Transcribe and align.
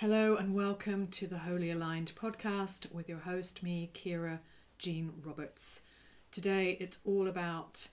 Hello 0.00 0.34
and 0.34 0.54
welcome 0.54 1.08
to 1.08 1.26
the 1.26 1.40
Holy 1.40 1.70
Aligned 1.70 2.12
podcast 2.14 2.90
with 2.90 3.06
your 3.06 3.18
host, 3.18 3.62
me, 3.62 3.90
Kira 3.92 4.38
Jean 4.78 5.12
Roberts. 5.22 5.82
Today 6.30 6.78
it's 6.80 6.96
all 7.04 7.28
about 7.28 7.88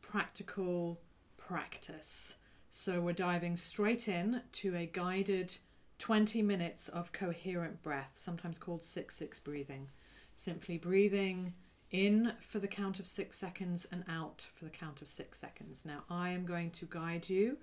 practical 0.00 1.00
practice. 1.36 2.36
So 2.70 3.00
we're 3.00 3.12
diving 3.12 3.56
straight 3.56 4.06
in 4.06 4.42
to 4.52 4.76
a 4.76 4.86
guided 4.86 5.56
20 5.98 6.42
minutes 6.42 6.86
of 6.86 7.10
coherent 7.10 7.82
breath, 7.82 8.12
sometimes 8.14 8.60
called 8.60 8.84
6 8.84 9.16
6 9.16 9.40
breathing. 9.40 9.88
Simply 10.36 10.78
breathing 10.78 11.54
in 11.90 12.34
for 12.40 12.60
the 12.60 12.68
count 12.68 13.00
of 13.00 13.06
six 13.08 13.36
seconds 13.36 13.84
and 13.90 14.04
out 14.08 14.46
for 14.54 14.64
the 14.64 14.70
count 14.70 15.02
of 15.02 15.08
six 15.08 15.40
seconds. 15.40 15.84
Now, 15.84 16.04
I 16.08 16.30
am 16.30 16.46
going 16.46 16.70
to 16.70 16.86
guide 16.86 17.28
you 17.28 17.56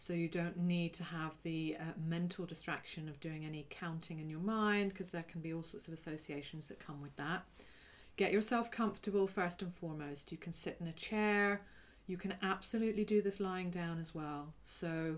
so 0.00 0.14
you 0.14 0.28
don't 0.28 0.56
need 0.56 0.94
to 0.94 1.04
have 1.04 1.32
the 1.42 1.76
uh, 1.78 1.82
mental 2.08 2.46
distraction 2.46 3.06
of 3.06 3.20
doing 3.20 3.44
any 3.44 3.66
counting 3.68 4.18
in 4.18 4.30
your 4.30 4.40
mind 4.40 4.88
because 4.88 5.10
there 5.10 5.24
can 5.24 5.42
be 5.42 5.52
all 5.52 5.62
sorts 5.62 5.88
of 5.88 5.92
associations 5.92 6.68
that 6.68 6.80
come 6.80 7.02
with 7.02 7.14
that. 7.16 7.44
Get 8.16 8.32
yourself 8.32 8.70
comfortable 8.70 9.26
first 9.26 9.60
and 9.60 9.74
foremost. 9.74 10.32
You 10.32 10.38
can 10.38 10.54
sit 10.54 10.78
in 10.80 10.86
a 10.86 10.92
chair. 10.92 11.60
You 12.06 12.16
can 12.16 12.32
absolutely 12.40 13.04
do 13.04 13.20
this 13.20 13.40
lying 13.40 13.68
down 13.68 14.00
as 14.00 14.14
well. 14.14 14.54
So, 14.64 15.16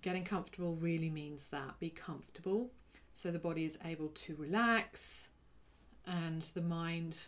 getting 0.00 0.24
comfortable 0.24 0.74
really 0.76 1.10
means 1.10 1.50
that. 1.50 1.78
Be 1.78 1.90
comfortable 1.90 2.70
so 3.12 3.30
the 3.30 3.38
body 3.38 3.66
is 3.66 3.76
able 3.84 4.08
to 4.08 4.34
relax 4.36 5.28
and 6.06 6.40
the 6.54 6.62
mind 6.62 7.26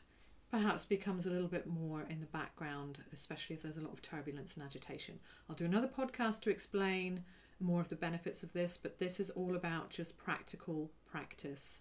perhaps 0.50 0.84
becomes 0.84 1.26
a 1.26 1.30
little 1.30 1.48
bit 1.48 1.66
more 1.66 2.02
in 2.08 2.20
the 2.20 2.26
background, 2.26 2.98
especially 3.12 3.54
if 3.54 3.62
there's 3.62 3.76
a 3.76 3.82
lot 3.82 3.92
of 3.92 4.02
turbulence 4.02 4.56
and 4.56 4.64
agitation. 4.64 5.20
I'll 5.48 5.56
do 5.56 5.64
another 5.64 5.88
podcast 5.88 6.40
to 6.42 6.50
explain 6.50 7.24
more 7.60 7.80
of 7.80 7.88
the 7.88 7.96
benefits 7.96 8.42
of 8.42 8.52
this, 8.52 8.76
but 8.76 8.98
this 8.98 9.20
is 9.20 9.30
all 9.30 9.54
about 9.54 9.90
just 9.90 10.18
practical 10.18 10.90
practice. 11.10 11.80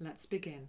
Let's 0.00 0.26
begin. 0.26 0.68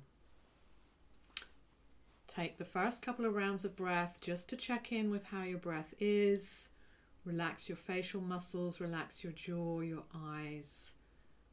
Take 2.27 2.57
the 2.57 2.65
first 2.65 3.01
couple 3.01 3.25
of 3.25 3.33
rounds 3.33 3.65
of 3.65 3.75
breath 3.75 4.19
just 4.21 4.47
to 4.49 4.55
check 4.55 4.91
in 4.91 5.09
with 5.09 5.25
how 5.25 5.43
your 5.43 5.57
breath 5.57 5.95
is. 5.99 6.69
Relax 7.25 7.67
your 7.67 7.77
facial 7.77 8.21
muscles, 8.21 8.79
relax 8.79 9.23
your 9.23 9.33
jaw, 9.33 9.81
your 9.81 10.03
eyes. 10.15 10.91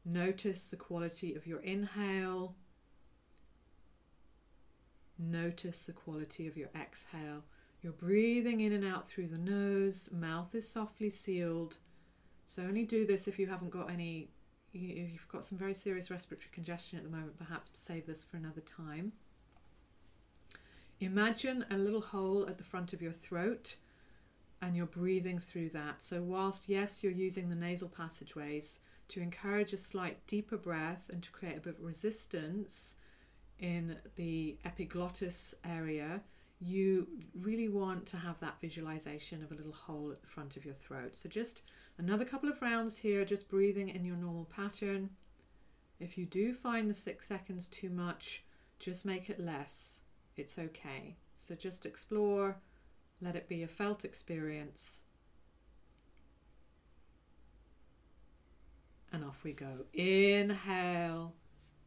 Notice 0.05 0.67
the 0.67 0.75
quality 0.75 1.33
of 1.33 1.47
your 1.47 1.59
inhale 1.61 2.55
Notice 5.19 5.85
the 5.85 5.93
quality 5.93 6.47
of 6.47 6.57
your 6.57 6.69
exhale. 6.79 7.43
You're 7.81 7.93
breathing 7.93 8.61
in 8.61 8.71
and 8.71 8.85
out 8.85 9.07
through 9.07 9.27
the 9.27 9.37
nose, 9.37 10.09
mouth 10.11 10.53
is 10.53 10.67
softly 10.67 11.09
sealed. 11.09 11.77
So 12.45 12.63
only 12.63 12.83
do 12.83 13.05
this 13.05 13.27
if 13.27 13.37
you 13.37 13.47
haven't 13.47 13.71
got 13.71 13.91
any, 13.91 14.29
if 14.73 15.11
you've 15.11 15.27
got 15.27 15.45
some 15.45 15.57
very 15.57 15.73
serious 15.73 16.09
respiratory 16.09 16.49
congestion 16.51 16.97
at 16.97 17.03
the 17.03 17.11
moment, 17.11 17.37
perhaps 17.37 17.69
save 17.73 18.05
this 18.05 18.23
for 18.23 18.37
another 18.37 18.61
time. 18.61 19.11
Imagine 20.99 21.65
a 21.69 21.77
little 21.77 22.01
hole 22.01 22.47
at 22.47 22.57
the 22.57 22.63
front 22.63 22.93
of 22.93 23.01
your 23.01 23.11
throat 23.11 23.75
and 24.61 24.75
you're 24.75 24.87
breathing 24.87 25.37
through 25.39 25.69
that. 25.69 26.01
So, 26.01 26.21
whilst 26.21 26.67
yes, 26.67 27.03
you're 27.03 27.11
using 27.11 27.49
the 27.49 27.55
nasal 27.55 27.89
passageways 27.89 28.79
to 29.09 29.21
encourage 29.21 29.73
a 29.73 29.77
slight 29.77 30.25
deeper 30.25 30.57
breath 30.57 31.09
and 31.11 31.21
to 31.21 31.31
create 31.31 31.57
a 31.57 31.61
bit 31.61 31.77
of 31.77 31.85
resistance, 31.85 32.95
in 33.59 33.97
the 34.15 34.57
epiglottis 34.65 35.53
area, 35.65 36.21
you 36.59 37.07
really 37.39 37.69
want 37.69 38.05
to 38.07 38.17
have 38.17 38.39
that 38.39 38.59
visualization 38.59 39.43
of 39.43 39.51
a 39.51 39.55
little 39.55 39.73
hole 39.73 40.11
at 40.11 40.21
the 40.21 40.27
front 40.27 40.57
of 40.57 40.65
your 40.65 40.73
throat. 40.73 41.15
So, 41.15 41.29
just 41.29 41.61
another 41.97 42.25
couple 42.25 42.49
of 42.49 42.61
rounds 42.61 42.97
here, 42.97 43.25
just 43.25 43.47
breathing 43.47 43.89
in 43.89 44.05
your 44.05 44.15
normal 44.15 44.45
pattern. 44.45 45.11
If 45.99 46.17
you 46.17 46.25
do 46.25 46.53
find 46.53 46.89
the 46.89 46.95
six 46.95 47.27
seconds 47.27 47.67
too 47.67 47.89
much, 47.89 48.43
just 48.79 49.05
make 49.05 49.29
it 49.29 49.39
less. 49.39 50.01
It's 50.35 50.57
okay. 50.57 51.15
So, 51.35 51.53
just 51.53 51.85
explore, 51.85 52.57
let 53.21 53.35
it 53.35 53.47
be 53.47 53.61
a 53.61 53.67
felt 53.67 54.03
experience. 54.03 55.01
And 59.11 59.23
off 59.23 59.43
we 59.43 59.53
go. 59.53 59.85
Inhale 59.93 61.33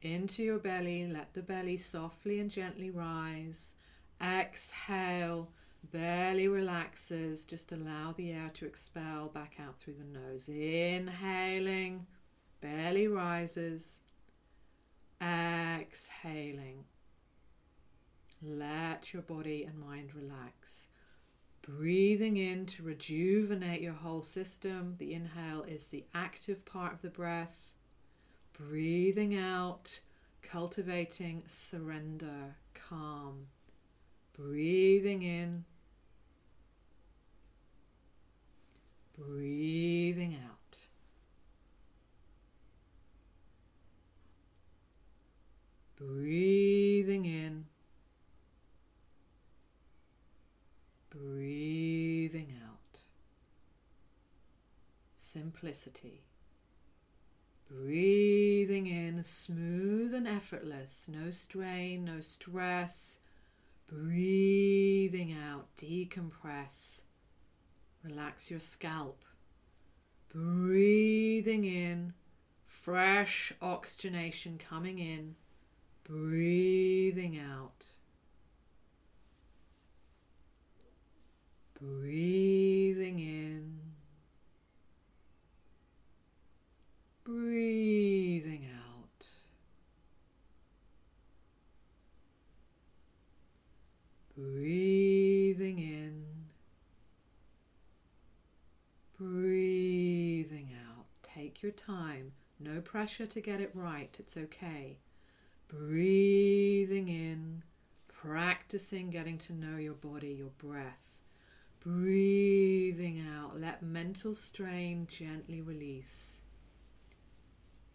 into 0.03 0.43
your 0.43 0.59
belly. 0.59 1.06
Let 1.06 1.34
the 1.34 1.43
belly 1.43 1.77
softly 1.77 2.41
and 2.41 2.50
gently 2.50 2.91
rise. 2.91 3.75
Exhale. 4.21 5.49
Belly 5.93 6.49
relaxes. 6.49 7.47
Just 7.47 7.72
allow 7.72 8.12
the 8.12 8.31
air 8.31 8.50
to 8.55 8.66
expel 8.66 9.28
back 9.28 9.56
out 9.60 9.78
through 9.78 9.94
the 9.94 10.19
nose. 10.19 10.49
Inhaling. 10.49 12.06
Belly 12.60 13.09
rises. 13.09 14.00
Exhaling. 15.22 16.84
Let 18.43 19.12
your 19.12 19.22
body 19.22 19.65
and 19.65 19.78
mind 19.78 20.15
relax. 20.15 20.89
Breathing 21.62 22.39
in 22.39 22.65
to 22.66 22.83
rejuvenate 22.83 23.83
your 23.83 23.93
whole 23.93 24.22
system. 24.22 24.97
The 24.99 25.12
inhale 25.12 25.62
is 25.62 25.87
the 25.87 26.06
active 26.15 26.65
part 26.65 26.94
of 26.94 27.03
the 27.03 27.10
breath 27.10 27.70
breathing 28.69 29.37
out, 29.37 30.00
cultivating 30.43 31.43
surrender, 31.47 32.56
calm. 32.75 33.47
Breathing 34.37 35.22
in, 35.22 35.65
breathing 39.19 40.38
out. 40.47 40.78
Breathing 45.97 47.27
in, 47.27 47.66
breathing 51.10 52.54
out. 52.65 53.00
Simplicity. 55.15 56.22
Breathing 57.71 58.89
in 58.89 59.23
smooth 59.23 60.13
and 60.13 60.27
effortless, 60.27 61.07
no 61.07 61.31
strain, 61.31 62.05
no 62.05 62.21
stress. 62.21 63.21
Breathing 63.87 65.33
out, 65.33 65.69
decompress. 65.77 67.03
Relax 68.03 68.51
your 68.51 68.59
scalp. 68.59 69.25
Breathing 70.33 71.65
in, 71.65 72.15
fresh 72.67 73.53
oxygenation 73.63 74.59
coming 74.59 74.99
in. 74.99 75.37
Breathing 76.03 77.39
out. 77.39 77.87
Breathing 81.81 83.21
in. 83.21 83.70
Breathing 87.31 88.69
out. 88.75 89.27
Breathing 94.37 95.79
in, 95.79 96.25
breathing 99.19 100.71
out. 100.89 101.05
Take 101.23 101.63
your 101.63 101.73
time, 101.73 102.33
no 102.59 102.81
pressure 102.81 103.27
to 103.27 103.41
get 103.41 103.61
it 103.61 103.71
right, 103.75 104.15
it's 104.19 104.37
okay. 104.37 104.99
Breathing 105.69 107.09
in, 107.09 107.63
practicing 108.09 109.11
getting 109.11 109.39
to 109.39 109.53
know 109.53 109.77
your 109.77 109.95
body, 109.95 110.35
your 110.39 110.51
breath. 110.59 111.23
Breathing 111.79 113.25
out, 113.25 113.61
let 113.61 113.83
mental 113.83 114.35
strain 114.35 115.07
gently 115.09 115.61
release. 115.61 116.40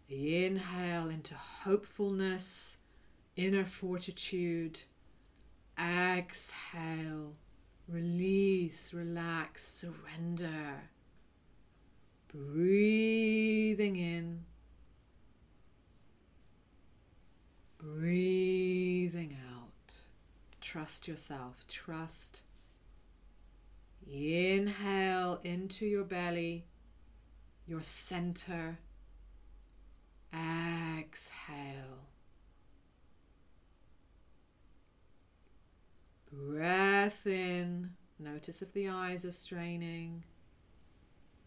Inhale 0.08 1.08
into 1.08 1.34
hopefulness, 1.34 2.78
inner 3.34 3.64
fortitude. 3.64 4.80
Exhale, 5.78 7.34
release, 7.88 8.94
relax, 8.94 9.66
surrender. 9.66 10.90
Breathing 12.28 13.96
in, 13.96 14.44
breathing 17.78 19.36
out. 19.52 19.94
Trust 20.60 21.08
yourself, 21.08 21.64
trust. 21.66 22.42
Inhale 24.08 25.40
into 25.42 25.84
your 25.84 26.04
belly, 26.04 26.66
your 27.66 27.82
center 27.82 28.78
Exhale. 30.32 32.06
Breath 36.32 37.26
in. 37.26 37.90
Notice 38.18 38.62
if 38.62 38.72
the 38.72 38.88
eyes 38.88 39.24
are 39.24 39.32
straining. 39.32 40.24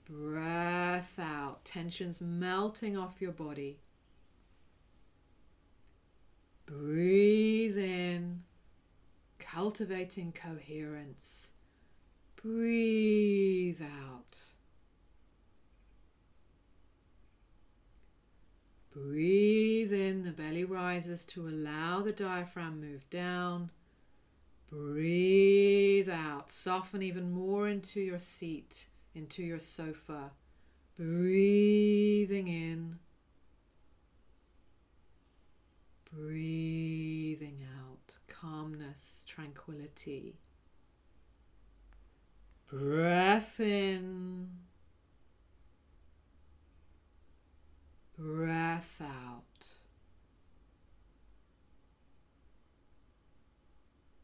Breath 0.10 1.20
out. 1.20 1.64
tensions 1.66 2.22
melting 2.22 2.98
off 2.98 3.22
your 3.22 3.31
body. 3.31 3.80
Breathe 6.66 7.78
in, 7.78 8.44
cultivating 9.40 10.32
coherence. 10.32 11.52
Breathe 12.36 13.82
out. 13.82 14.38
Breathe 19.01 19.94
in, 19.94 20.24
the 20.24 20.31
belly 20.31 20.66
rises 20.66 21.24
to 21.28 21.48
allow 21.48 22.01
the 22.01 22.12
diaphragm 22.12 22.81
move 22.81 23.10
down. 23.10 23.72
Breathe 24.69 26.10
out, 26.10 26.51
soften 26.51 27.01
even 27.01 27.31
more 27.31 27.68
into 27.68 28.01
your 28.01 28.19
seat, 28.19 28.88
into 29.16 29.42
your 29.42 29.60
sofa. 29.60 30.31
Breathing 30.98 32.48
in, 32.50 33.00
breathing 36.13 37.66
out, 37.80 38.18
calmness, 38.28 39.24
tranquility. 39.25 40.40
Breath 42.69 43.60
in. 43.60 44.50
Breath 48.19 49.01
out. 49.01 49.68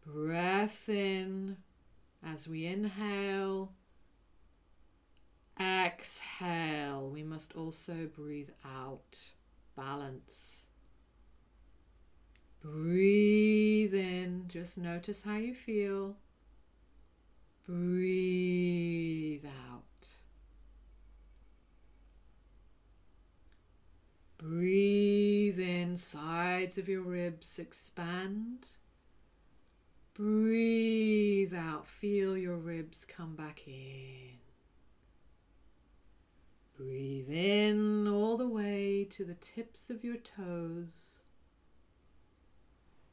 Breath 0.06 0.89
in 0.89 1.56
as 2.36 2.50
we 2.50 2.66
inhale. 2.66 3.72
Exhale. 5.58 7.10
We 7.10 7.24
must 7.24 7.56
also 7.56 8.10
breathe 8.14 8.50
out. 8.66 9.32
Balance. 9.78 10.68
Breathe 12.62 13.94
in. 13.94 14.46
Just 14.50 14.78
notice 14.78 15.24
how 15.24 15.38
you 15.38 15.56
feel. 15.56 16.18
Breathe 17.66 19.46
out. 19.72 19.82
Breathe 24.38 25.60
in, 25.60 25.96
sides 25.96 26.78
of 26.78 26.90
your 26.90 27.02
ribs 27.02 27.58
expand. 27.58 28.68
Breathe 30.15 31.53
out, 31.53 31.88
feel 31.88 32.38
your 32.38 32.56
ribs 32.56 33.06
come 33.06 33.35
back 33.35 33.67
in. 33.67 34.38
Breathe 36.77 37.29
in 37.29 38.07
all 38.07 38.38
the 38.38 38.47
way 38.47 39.06
to 39.12 39.23
the 39.23 39.35
tips 39.35 39.89
of 39.89 40.03
your 40.03 40.17
toes. 40.17 41.19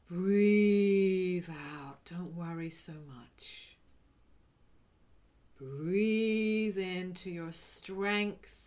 Breathe 0.09 1.49
out, 1.49 2.05
don't 2.05 2.35
worry 2.35 2.69
so 2.69 2.93
much. 2.93 3.77
Breathe 5.57 6.77
into 6.77 7.29
your 7.29 7.51
strength 7.51 8.63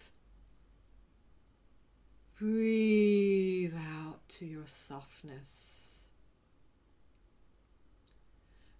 Breathe 2.38 3.72
out 3.74 4.18
to 4.28 4.44
your 4.44 4.66
softness. 4.66 5.85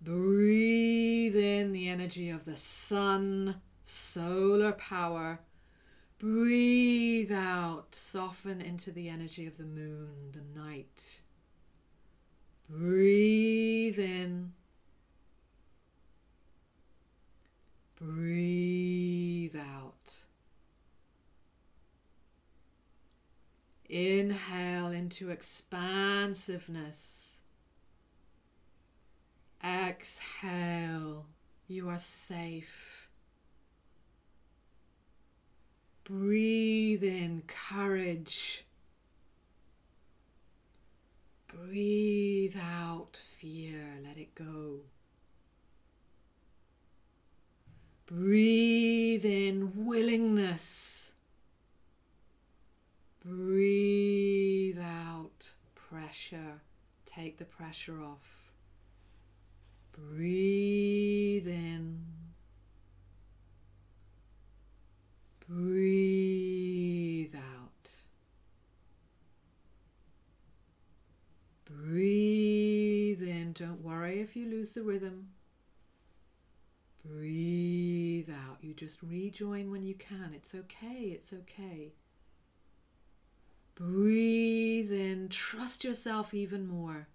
Breathe 0.06 1.34
in 1.34 1.72
the 1.72 1.88
energy 1.88 2.30
of 2.30 2.44
the 2.44 2.54
sun, 2.54 3.56
solar 3.82 4.70
power. 4.70 5.40
Breathe 6.20 7.32
out, 7.32 7.96
soften 7.96 8.60
into 8.60 8.92
the 8.92 9.08
energy 9.08 9.48
of 9.48 9.56
the 9.56 9.64
moon, 9.64 10.30
the 10.30 10.60
night. 10.60 11.22
Breathe 12.70 13.98
in. 13.98 14.52
Breathe 18.00 19.56
out. 19.56 20.14
Inhale 23.88 24.92
into 24.92 25.30
expansiveness. 25.30 27.25
Exhale. 29.66 31.26
You 31.66 31.88
are 31.88 31.98
safe. 31.98 33.08
Breathe 36.04 37.02
in 37.02 37.42
courage. 37.48 38.64
Breathe 41.48 42.56
out 42.56 43.20
fear. 43.40 43.98
Let 44.04 44.16
it 44.18 44.34
go. 44.36 44.80
Breathe 48.06 49.24
in 49.24 49.84
willingness. 49.84 51.10
Breathe 53.24 54.78
out 54.78 55.50
pressure. 55.74 56.60
Take 57.04 57.38
the 57.38 57.44
pressure 57.44 58.00
off. 58.00 58.35
Breathe 59.96 61.48
in. 61.48 62.04
Breathe 65.48 67.34
out. 67.34 67.90
Breathe 71.64 73.22
in. 73.22 73.52
Don't 73.52 73.82
worry 73.82 74.20
if 74.20 74.37
you 74.37 74.46
lose 74.48 74.72
the 74.72 74.82
rhythm. 74.82 75.28
Breathe 77.04 78.28
out. 78.31 78.58
You 78.60 78.75
just 78.75 79.02
rejoin 79.02 79.70
when 79.70 79.84
you 79.84 79.94
can. 79.94 80.32
It's 80.34 80.54
okay. 80.54 81.12
It's 81.14 81.32
okay. 81.32 81.92
Breathe 83.76 84.90
in, 84.90 85.28
trust 85.28 85.84
yourself 85.84 86.32
even 86.32 86.66
more. 86.66 87.08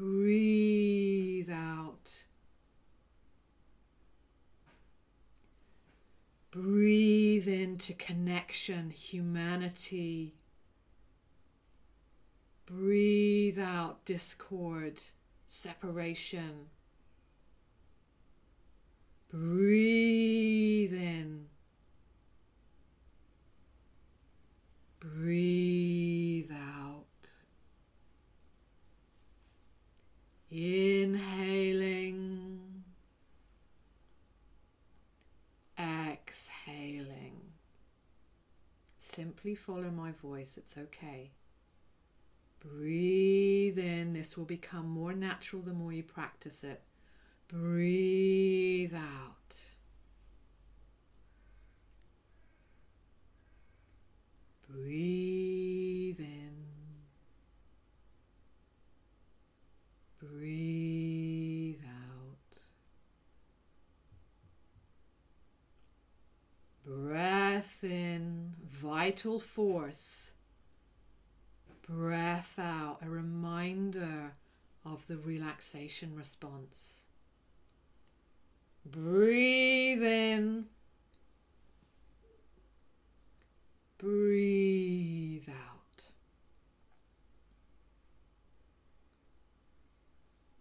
Breathe 0.00 1.50
out. 1.52 2.24
Breathe 6.50 7.46
into 7.46 7.92
connection, 7.92 8.88
humanity. 8.88 10.36
Breathe 12.64 13.58
out 13.58 14.06
discord, 14.06 15.02
separation. 15.46 16.68
Breathe 19.30 20.94
in 20.94 21.44
Breathe 24.98 26.50
out. 26.52 27.04
Inhaling. 30.50 32.10
Exhaling. 35.78 37.40
Simply 38.98 39.54
follow 39.54 39.90
my 39.90 40.12
voice, 40.12 40.56
it's 40.56 40.76
okay. 40.76 41.30
Breathe 42.60 43.78
in. 43.78 44.12
This 44.12 44.36
will 44.36 44.44
become 44.44 44.86
more 44.88 45.14
natural 45.14 45.62
the 45.62 45.72
more 45.72 45.92
you 45.92 46.02
practice 46.02 46.62
it. 46.62 46.82
Breathe 47.48 48.94
out. 48.94 49.56
Breathe 54.68 56.20
in. 56.20 56.50
Breathe 60.20 61.80
out. 61.84 62.60
Breath 66.84 67.82
in, 67.82 68.54
vital 69.10 69.40
force. 69.40 70.30
Breath 71.88 72.54
out, 72.60 72.98
a 73.02 73.10
reminder 73.10 74.34
of 74.86 75.04
the 75.08 75.16
relaxation 75.16 76.14
response. 76.14 77.06
Breathe 78.86 80.04
in. 80.04 80.66
Breathe 83.98 85.48
out. 85.48 86.04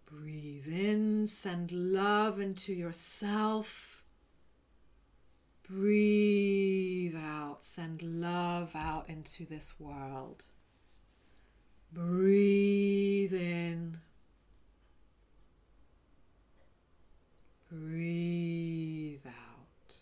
Breathe 0.07 0.67
in, 0.67 1.27
send 1.27 1.71
love 1.71 2.39
into 2.39 2.73
yourself. 2.73 3.98
Breathe 5.69 7.15
out, 7.15 7.63
send 7.63 8.01
love 8.01 8.75
out 8.75 9.07
into 9.07 9.45
this 9.45 9.73
world. 9.77 10.45
Breathe 11.93 13.33
in. 13.33 13.99
Breathe 17.71 19.27
out. 19.27 19.95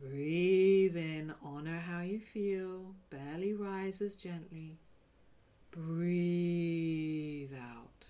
Breathe 0.00 0.96
in, 0.96 1.32
honor 1.44 1.78
how 1.78 2.00
you 2.00 2.18
feel. 2.18 2.96
Belly 3.08 3.52
rises 3.52 4.16
gently. 4.16 4.78
Breathe 5.70 7.52
out. 7.54 8.06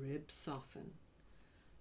Ribs 0.00 0.34
soften. 0.34 0.92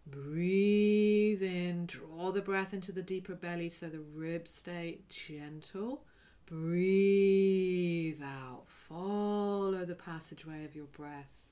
Breathe 0.05 1.41
in, 1.41 1.86
draw 1.86 2.31
the 2.31 2.41
breath 2.41 2.74
into 2.74 2.91
the 2.91 3.01
deeper 3.01 3.36
belly 3.36 3.69
so 3.69 3.88
the 3.88 4.00
ribs 4.00 4.51
stay 4.51 5.00
gentle. 5.10 6.03
Breathe 6.45 8.22
out, 8.22 8.65
follow 8.67 9.86
the 9.86 9.95
passageway 9.95 10.65
of 10.65 10.75
your 10.75 10.88
breath. 10.88 11.50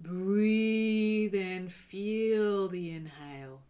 Breathe 0.00 1.34
in, 1.34 1.68
feel 1.68 2.68
the 2.68 2.92
inhale. 2.92 3.62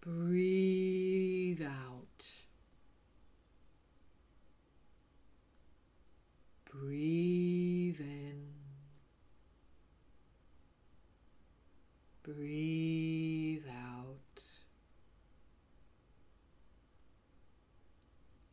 Breathe 0.00 1.62
out. 1.62 2.26
Breathe 6.72 8.00
in. 8.00 8.48
Breathe 12.24 13.66
out. 13.68 14.42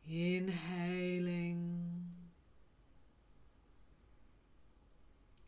Inhaling. 0.08 1.70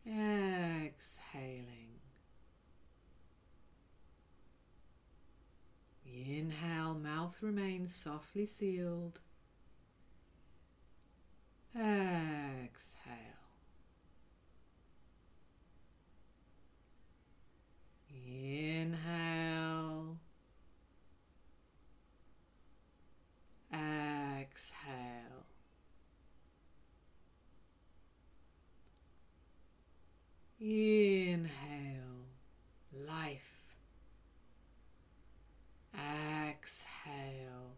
Exhaling. 0.05 1.83
Inhale, 6.05 6.93
mouth 6.95 7.41
remains 7.41 7.92
softly 8.03 8.45
sealed. 8.45 9.21
Exhale. 11.73 13.13
Inhale. 18.13 20.17
Exhale. 23.71 25.45
Inhale. 30.59 32.25
Life. 33.07 33.77
Exhale. 35.95 37.77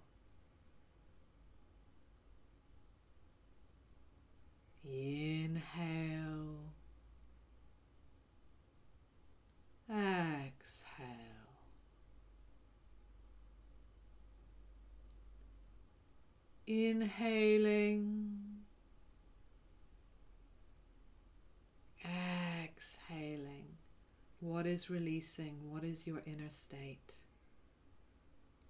Inhale. 4.88 6.60
Exhale. 9.90 11.16
Inhaling. 16.90 18.38
Exhaling. 22.64 23.66
What 24.40 24.68
is 24.68 24.88
releasing? 24.88 25.72
What 25.72 25.84
is 25.84 26.06
your 26.06 26.22
inner 26.28 26.50
state? 26.50 27.14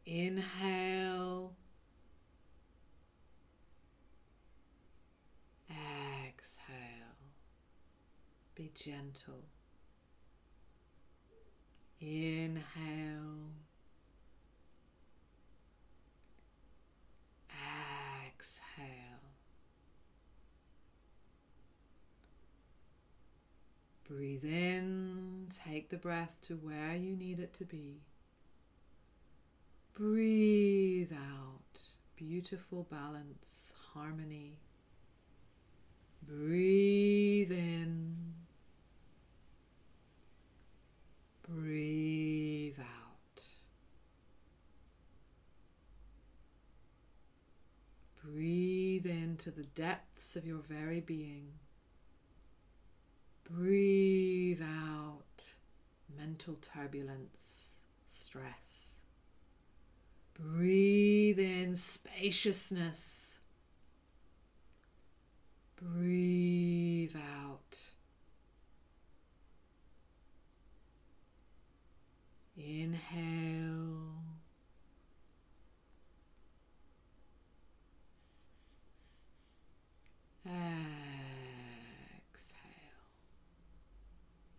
Inhale. 0.05 1.51
Exhale. 5.69 7.19
Be 8.55 8.71
gentle. 8.73 9.43
Inhale. 11.99 13.51
Exhale. 18.37 19.31
Breathe 24.07 24.45
in, 24.45 25.47
take 25.65 25.89
the 25.89 25.97
breath 25.97 26.37
to 26.47 26.55
where 26.55 26.95
you 26.95 27.15
need 27.15 27.39
it 27.39 27.53
to 27.55 27.65
be. 27.65 28.01
Breathe 29.95 31.11
out, 31.11 31.79
beautiful 32.15 32.85
balance, 32.89 33.73
harmony. 33.93 34.59
Breathe 36.21 37.51
in. 37.51 38.15
Breathe 41.47 42.79
out. 42.79 43.43
Breathe 48.23 49.05
into 49.05 49.49
the 49.49 49.63
depths 49.63 50.35
of 50.35 50.45
your 50.45 50.59
very 50.59 50.99
being. 50.99 51.53
Breathe 53.49 54.61
out 54.61 55.21
mental 56.17 56.55
turbulence, 56.55 57.83
stress. 58.07 58.99
Breathe 60.33 61.39
in 61.39 61.75
spaciousness. 61.75 63.39
Breathe 65.77 67.15
out 67.15 67.77
Inhale. 72.57 74.15
Exhale. 80.45 80.61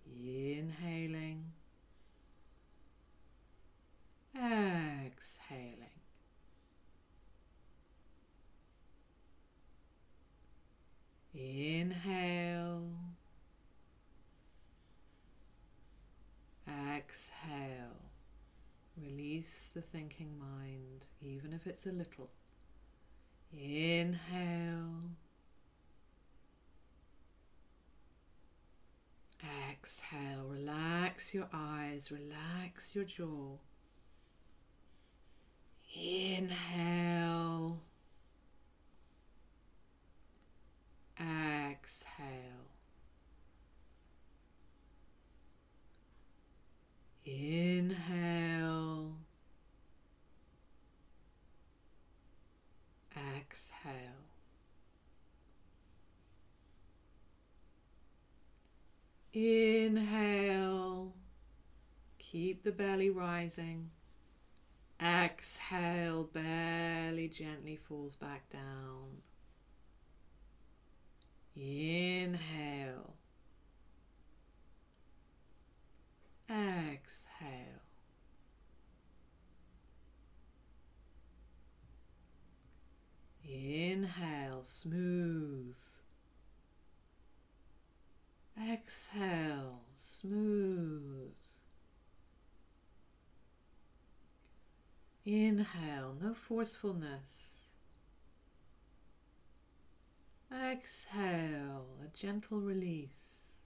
Inhaling. 0.06 1.52
Exhaling. 4.34 5.96
Inhale. 11.34 12.90
Exhale. 16.68 17.96
Release 18.96 19.65
the 19.76 19.82
thinking 19.82 20.38
mind, 20.38 21.06
even 21.20 21.52
if 21.52 21.66
it's 21.66 21.84
a 21.84 21.90
little. 21.90 22.30
Inhale. 23.52 25.10
Exhale. 29.70 30.46
Relax 30.48 31.34
your 31.34 31.48
eyes, 31.52 32.10
relax 32.10 32.94
your 32.94 33.04
jaw. 33.04 33.58
Inhale. 35.94 37.78
Keep 62.36 62.64
the 62.64 62.70
belly 62.70 63.08
rising. 63.08 63.92
Exhale, 65.00 66.24
belly 66.24 67.28
gently 67.28 67.76
falls 67.76 68.14
back 68.14 68.50
down. 68.50 69.22
Inhale. 71.56 73.14
Exhale. 76.50 77.80
Inhale, 83.48 84.62
smooth. 84.62 85.74
Exhale, 88.60 89.80
smooth. 89.94 91.32
Inhale, 95.26 96.14
no 96.22 96.34
forcefulness. 96.34 97.72
Exhale, 100.52 101.86
a 102.04 102.16
gentle 102.16 102.60
release. 102.60 103.56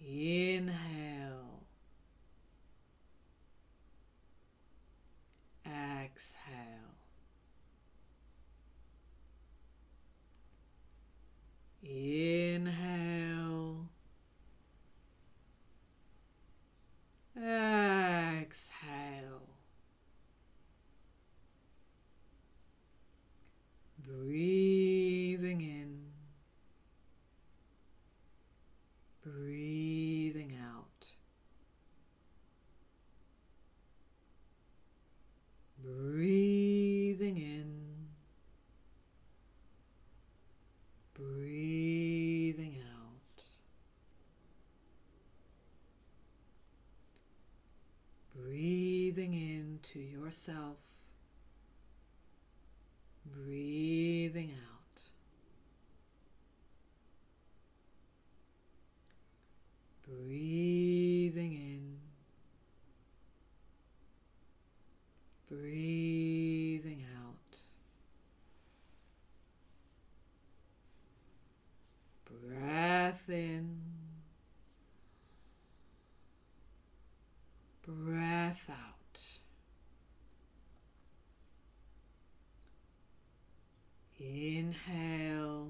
Inhale. 0.00 1.62
Exhale. 5.64 6.40
Inhale. 11.84 13.88
Exhale. 17.36 19.42
Breathing 24.06 25.60
in. 25.60 26.06
Breathing 29.22 30.56
out. 30.62 31.06
Breathing 35.82 37.38
in. 37.38 37.84
Breathing 41.14 42.78
out. 42.96 43.44
Breathing 48.36 49.34
into 49.34 50.00
yourself. 50.00 50.76
Breathing 53.26 54.52
out. 54.52 55.02
Breathing 60.06 61.54
in. 61.54 61.96
Breathing 65.48 67.06
out. 67.16 67.58
Breath 72.24 73.28
in. 73.28 73.80
Breath 77.86 78.70
out. 78.70 79.20
Inhale. 84.18 85.68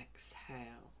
Exhale. 0.00 0.92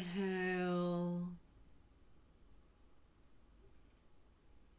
Inhale. 0.00 1.28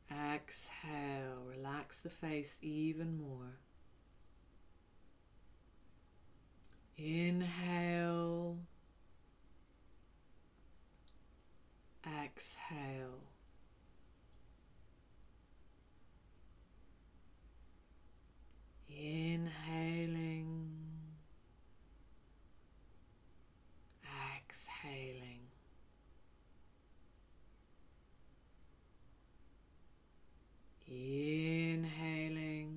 Exhale. 0.09 1.43
Relax 1.47 2.01
the 2.01 2.09
face 2.09 2.57
even 2.63 3.19
more. 3.21 3.59
Inhale. 6.97 8.57
Exhale. 12.23 13.21
Inhaling. 18.89 20.60
Exhaling. 24.61 25.41
Inhaling. 30.87 32.67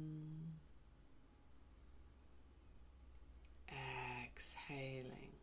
Exhaling. 3.69 5.35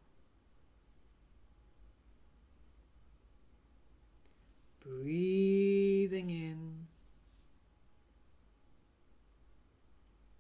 Breathing 4.84 6.30
in. 6.32 6.88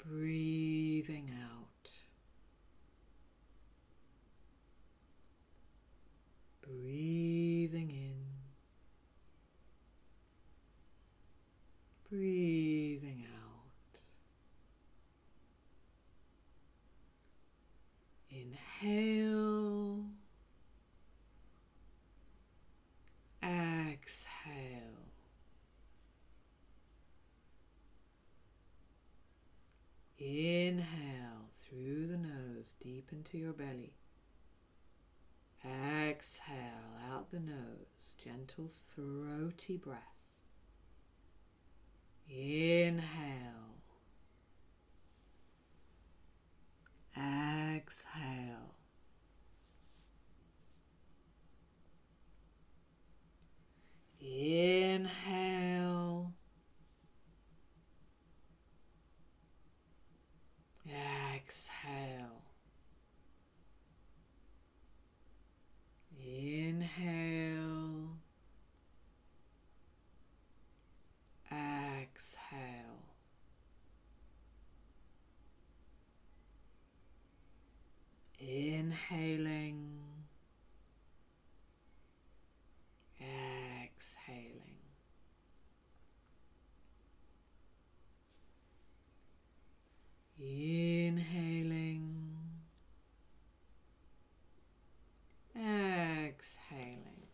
Breathing 0.04 1.32
out. 1.44 1.51
Breathing 6.92 7.90
in. 7.90 8.26
Breathing 12.10 13.26
out. 13.34 14.02
Inhale. 18.30 20.04
Exhale. 23.42 24.28
Inhale 30.20 30.82
through 31.56 32.08
the 32.08 32.18
nose 32.18 32.76
deep 32.82 33.08
into 33.14 33.38
your 33.38 33.54
belly. 33.54 33.94
Exhale 35.64 37.21
the 37.32 37.40
nose, 37.40 38.16
gentle 38.22 38.70
throaty 38.94 39.78
breath. 39.78 40.42
Inhale. 42.30 43.00
Exhale. 47.16 48.76
Inhale. 54.20 55.14
Exhale. 60.86 62.41
Inhale. 66.34 68.16
Exhale. 71.52 73.02
Inhaling. 78.40 80.00
Exhaling. 83.20 84.82
Inhaling. 90.40 92.22
Exhaling. 95.56 97.28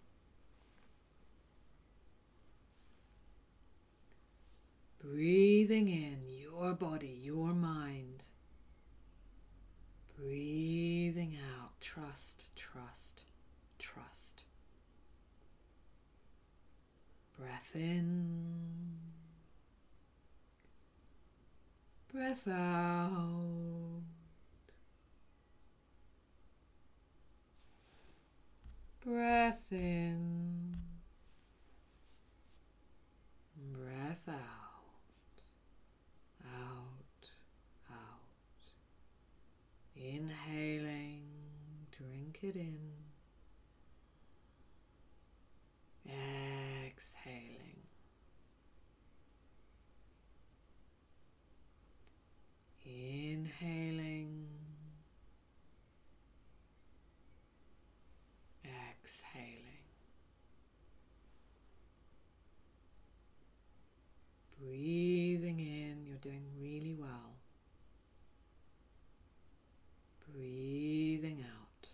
Breathing 5.00 5.88
in 5.88 6.18
your 6.28 6.74
body, 6.74 7.20
your 7.24 7.54
mind. 7.54 8.26
Breathing 10.18 11.38
out. 11.56 11.80
Trust, 11.80 12.48
trust, 12.56 13.24
trust. 13.80 14.44
Breath 17.74 17.84
in. 17.84 18.98
Breath 22.14 22.48
out. 22.48 24.02
Breath 29.04 29.68
in. 29.72 30.78
Breath 33.74 34.30
out. 34.30 34.38
Out. 36.46 37.30
Out. 37.92 38.72
Inhaling. 39.96 41.24
Drink 41.92 42.40
it 42.44 42.56
in. 42.56 42.80
Exhaling. 46.08 47.58
Inhaling. 52.86 54.48
Exhaling. 58.64 59.64
Breathing 64.60 65.60
in, 65.60 66.06
you're 66.08 66.18
doing 66.18 66.46
really 66.60 66.96
well. 66.98 67.36
Breathing 70.34 71.44
out. 71.44 71.90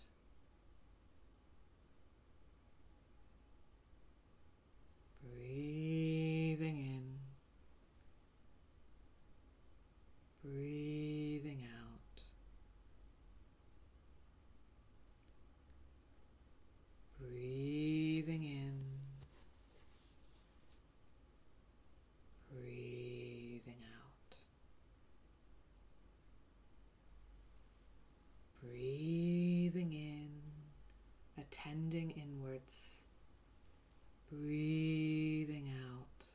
Breathing 5.24 6.78
in. 6.78 7.04
Breathing 10.44 11.68
out. 11.82 12.22
Breathing 17.20 18.44
in. 18.44 18.74
Breathing 22.52 23.82
out. 23.96 24.38
Breathing 28.62 29.94
in, 29.94 30.30
attending 31.38 32.12
inwards. 32.12 33.04
Breathing 34.32 35.70
out. 35.86 36.28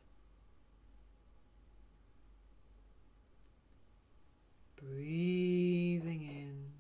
Breathing 4.77 6.23
in. 6.23 6.73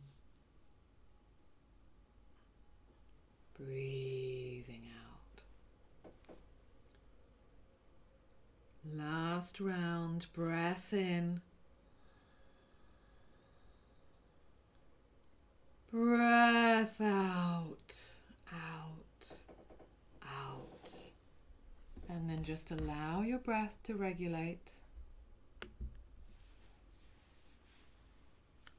Breathing 3.59 4.85
out. 5.05 5.43
Round, 9.61 10.25
breath 10.35 10.93
in. 10.93 11.41
Breath 15.91 17.01
out, 17.01 17.97
out, 18.53 19.33
out. 20.23 20.91
And 22.09 22.31
then 22.31 22.45
just 22.45 22.71
allow 22.71 23.23
your 23.23 23.39
breath 23.39 23.79
to 23.85 23.95
regulate. 23.95 24.73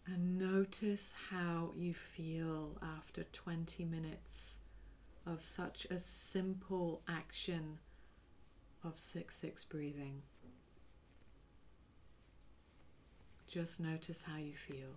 And 0.06 0.40
notice 0.40 1.14
how 1.30 1.72
you 1.76 1.94
feel 1.94 2.78
after 2.82 3.24
20 3.24 3.84
minutes 3.84 4.60
of 5.26 5.44
such 5.44 5.86
a 5.92 6.00
simple 6.00 7.02
action 7.08 7.80
of 8.84 8.98
6 8.98 9.36
6 9.36 9.64
breathing. 9.66 10.22
Just 13.50 13.80
notice 13.80 14.26
how 14.28 14.38
you 14.38 14.54
feel. 14.54 14.90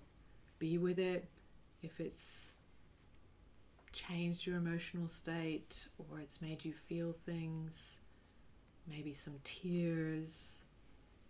Be 0.58 0.76
with 0.76 0.98
it 0.98 1.26
if 1.82 1.98
it's 1.98 2.52
changed 3.92 4.46
your 4.46 4.58
emotional 4.58 5.08
state 5.08 5.86
or 5.96 6.20
it's 6.20 6.42
made 6.42 6.62
you 6.62 6.74
feel 6.74 7.14
things, 7.24 8.00
maybe 8.86 9.14
some 9.14 9.36
tears. 9.42 10.64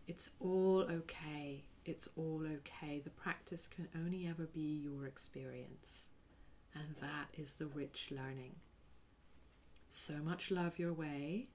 It's 0.09 0.31
all 0.41 0.81
okay. 0.91 1.63
It's 1.85 2.09
all 2.17 2.43
okay. 2.45 2.99
The 2.99 3.11
practice 3.11 3.69
can 3.69 3.87
only 3.95 4.27
ever 4.27 4.47
be 4.47 4.81
your 4.83 5.07
experience, 5.07 6.09
and 6.75 6.97
that 7.01 7.29
is 7.41 7.53
the 7.55 7.67
rich 7.67 8.09
learning. 8.11 8.57
So 9.91 10.15
much 10.15 10.51
love 10.51 10.77
your 10.77 10.93
way. 10.93 11.47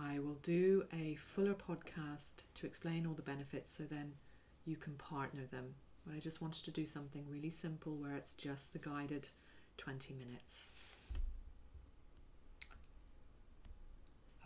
I 0.00 0.18
will 0.18 0.38
do 0.42 0.84
a 0.92 1.14
fuller 1.14 1.54
podcast 1.54 2.42
to 2.54 2.66
explain 2.66 3.06
all 3.06 3.14
the 3.14 3.22
benefits 3.22 3.70
so 3.70 3.84
then 3.84 4.14
you 4.64 4.76
can 4.76 4.94
partner 4.94 5.46
them. 5.50 5.74
But 6.06 6.16
I 6.16 6.18
just 6.18 6.40
wanted 6.40 6.64
to 6.64 6.70
do 6.70 6.84
something 6.84 7.24
really 7.28 7.50
simple 7.50 7.96
where 7.96 8.16
it's 8.16 8.34
just 8.34 8.72
the 8.72 8.78
guided 8.78 9.28
20 9.78 10.14
minutes. 10.14 10.70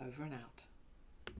Over 0.01 0.25
and 0.25 0.35
out. 0.35 0.68